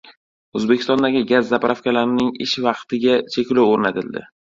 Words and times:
O‘zbekistondagi 0.59 1.19
gaz 1.31 1.45
zapravkalarining 1.51 2.31
ish 2.45 2.55
vaqtiga 2.69 3.19
cheklov 3.37 3.75
o‘rnatildi 3.75 4.25